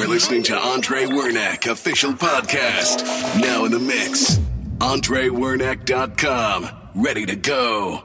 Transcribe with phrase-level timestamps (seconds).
[0.00, 3.04] Are listening to Andre Wernack official podcast.
[3.38, 4.38] Now in the mix.
[4.78, 6.70] AndreWernack.com.
[6.94, 8.02] Ready to go.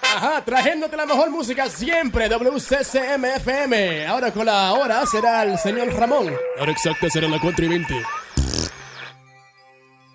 [0.00, 4.06] Ajá, trayéndote la mejor música siempre, WCCMFM.
[4.06, 6.34] Ahora con la hora será el señor Ramón.
[6.56, 8.02] La hora exacta será la 4 y 20.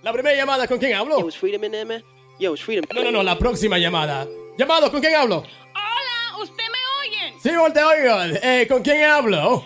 [0.01, 1.19] La primera llamada, ¿con quién hablo?
[1.19, 2.03] Yo, is Freedom in there, man?
[2.39, 2.85] Yo, Freedom.
[2.91, 4.27] No, no, no, la próxima llamada.
[4.57, 5.43] Llamado, ¿con quién hablo?
[5.75, 7.33] Hola, ¿usted me oye?
[7.39, 8.39] Sí, te oigo.
[8.41, 9.63] Eh, ¿Con quién hablo?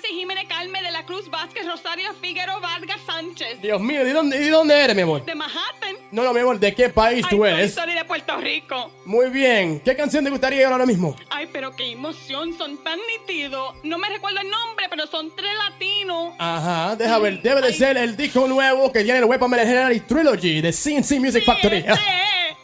[0.00, 3.60] Tagracia Jiménez Calme de la Cruz Vázquez Rosario Figueroa Vargas Sánchez.
[3.60, 5.24] Dios mío, ¿de dónde, ¿de dónde eres, mi amor?
[5.24, 5.96] De Manhattan.
[6.10, 7.74] No, no, mi amor, ¿de qué país Ay, tú eres?
[7.74, 8.90] soy de Puerto Rico.
[9.04, 9.80] Muy bien.
[9.80, 11.16] ¿Qué canción te gustaría ahora mismo?
[11.28, 13.74] Ay, pero qué emoción, son tan nítidos.
[13.82, 16.34] No me recuerdo el nombre, pero son tres latinos.
[16.38, 17.42] Ajá, deja ver.
[17.42, 17.74] Debe de Ay.
[17.74, 21.78] ser el disco nuevo que tiene el Weapon Mercenary Trilogy de CNC Music Factory.
[21.78, 21.98] Ese es.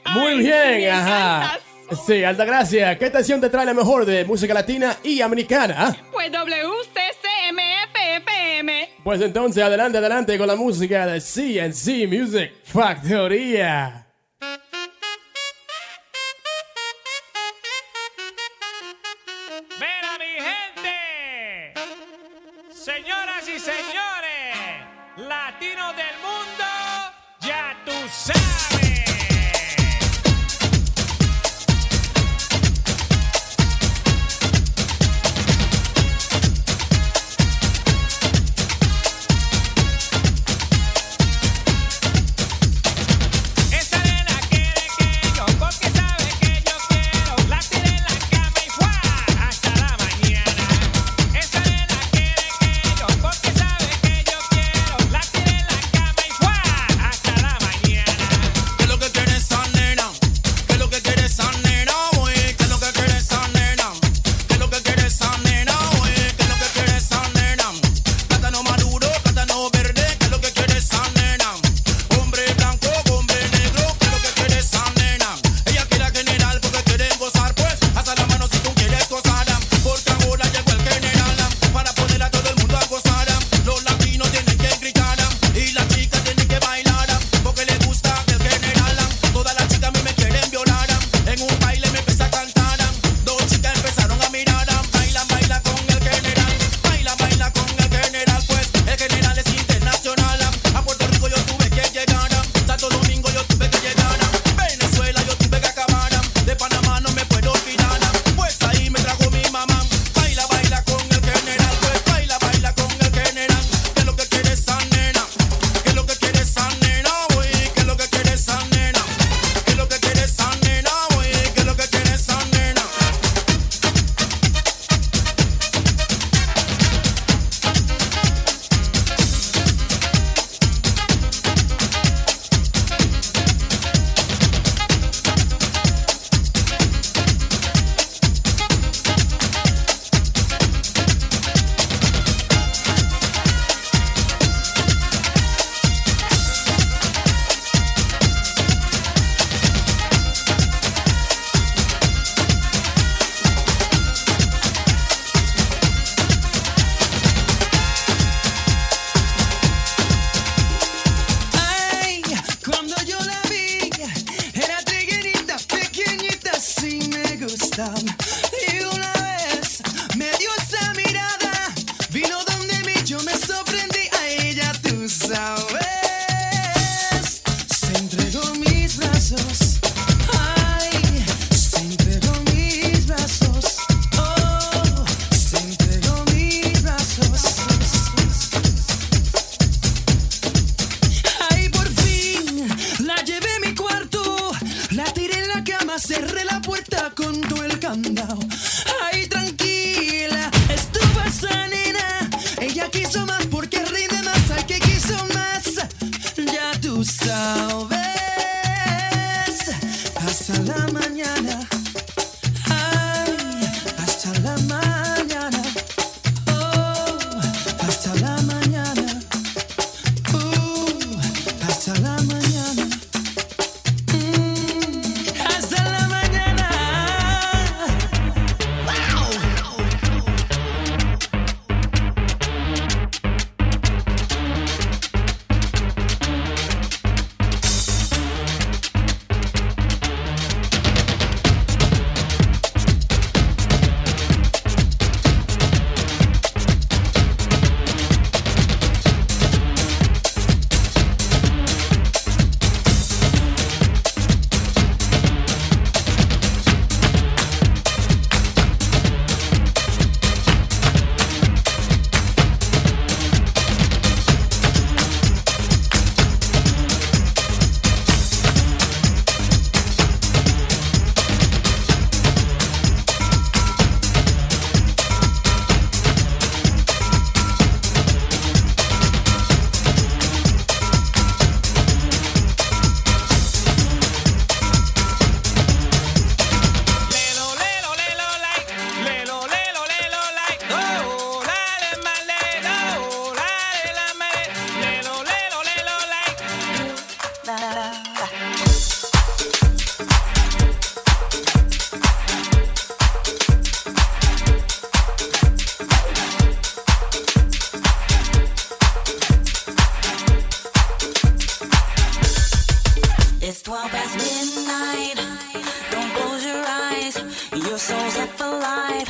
[0.14, 1.36] Muy Ay, bien, ajá.
[1.44, 1.62] encantas.
[2.04, 5.96] Sí, Altagracia, ¿qué estación te trae la mejor de música latina y americana?
[6.10, 6.32] Pues
[9.04, 14.05] Pues entonces, adelante, adelante con la música de CNC Music Factoría.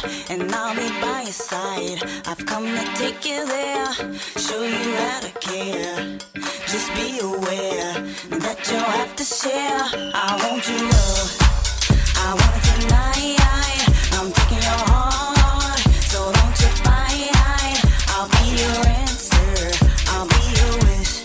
[0.01, 2.03] drive, and I'll be by your side.
[2.27, 3.93] I've come to take you there,
[4.37, 6.19] show you how to care.
[6.67, 7.95] Just be aware
[8.31, 9.83] that you'll have to share.
[10.15, 11.31] I want you love,
[12.17, 13.37] I want it tonight.
[14.13, 17.33] I'm taking your heart, so don't you fight.
[18.15, 19.57] I'll be your answer,
[20.13, 21.25] I'll be your wish,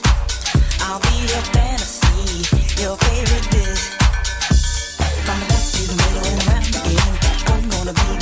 [0.82, 2.46] I'll be your fantasy,
[2.82, 3.84] your favorite dish.
[5.26, 7.14] From the back to the middle and round again.
[7.48, 8.21] I'm gonna be.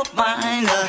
[0.00, 0.79] your mind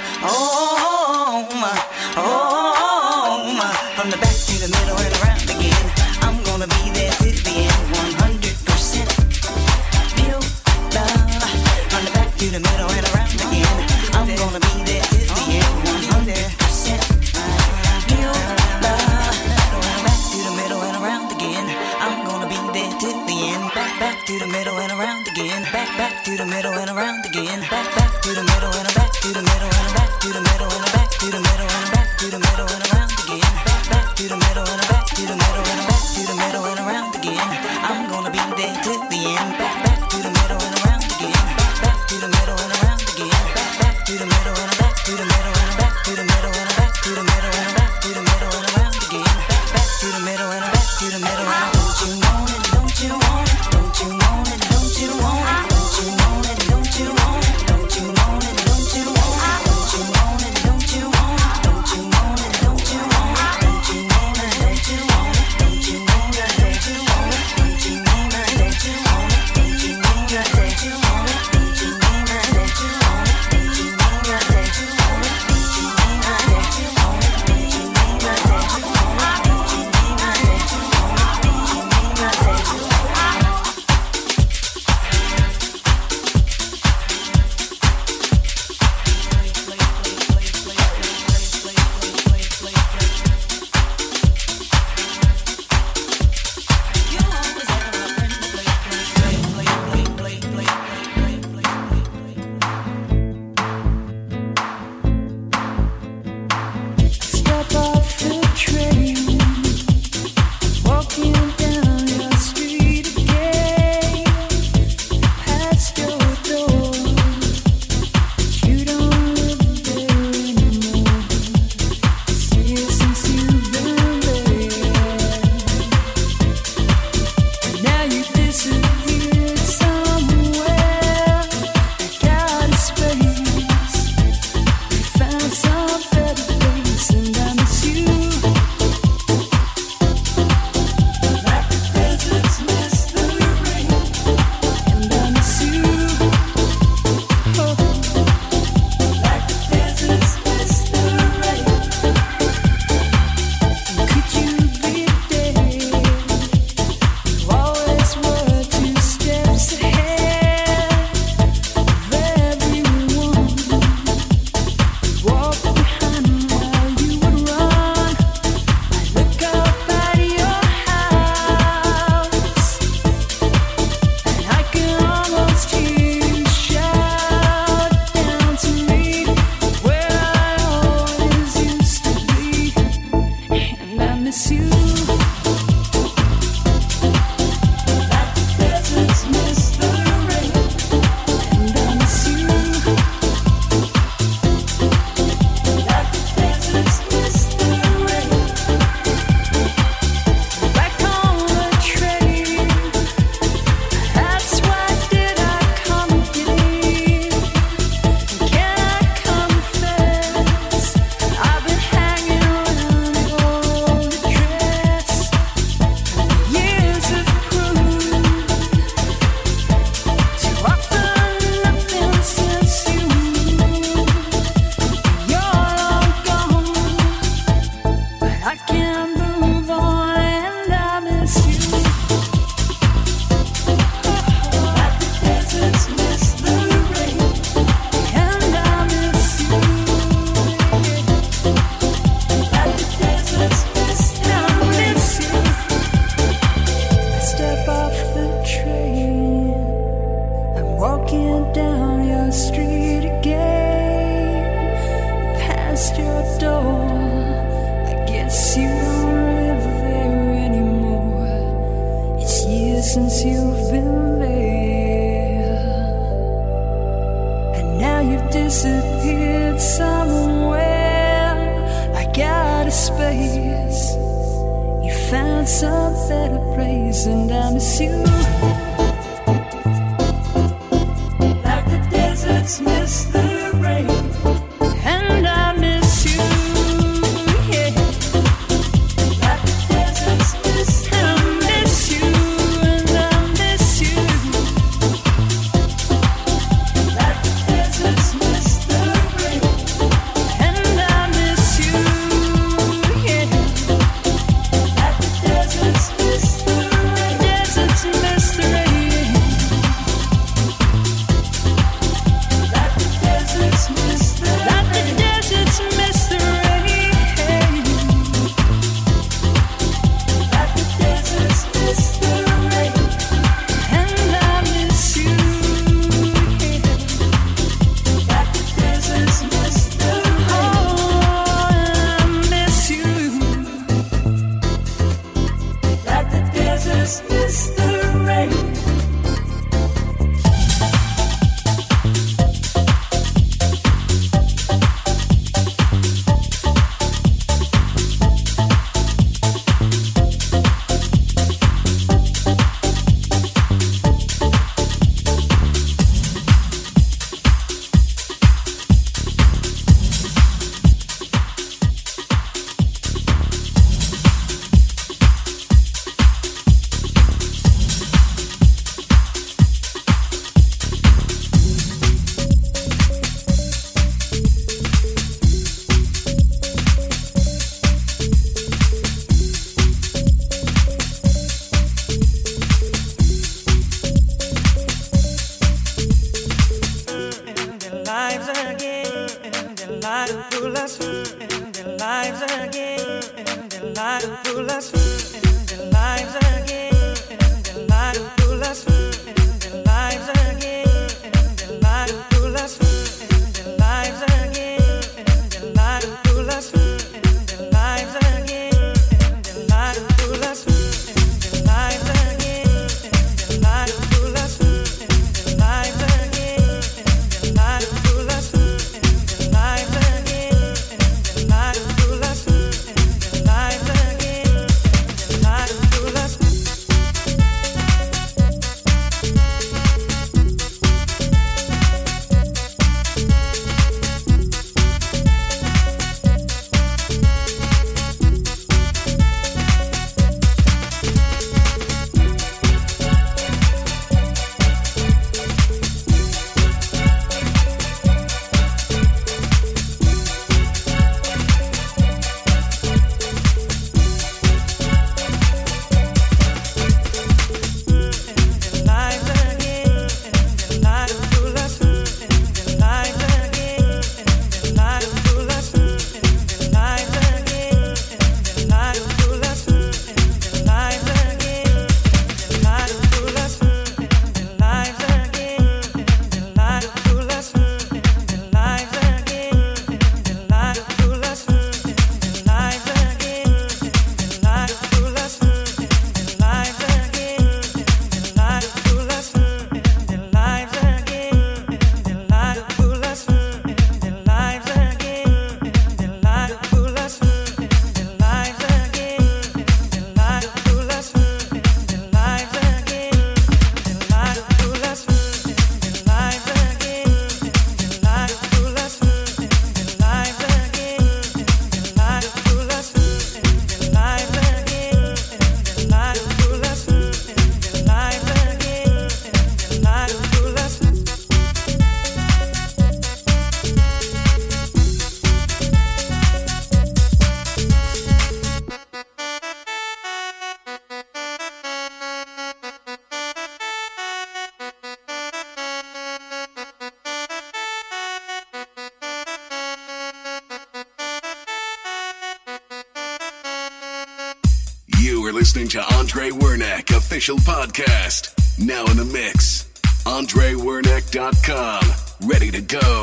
[547.02, 548.14] official podcast.
[548.38, 549.50] Now in the mix.
[549.86, 552.08] AndreWernick.com.
[552.08, 552.81] Ready to go.